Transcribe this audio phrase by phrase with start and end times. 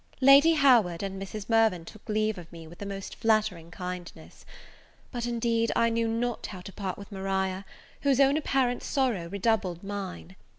[0.19, 1.47] Lady Howard and Mrs.
[1.47, 4.47] Mirvan took leave of me with the most flattering kindness;
[5.11, 7.65] but indeed I knew not how to part with Maria,
[8.01, 10.35] whose own apparent sorrow redoubled mine.